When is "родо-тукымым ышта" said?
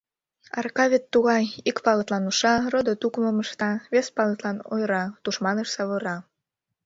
2.71-3.71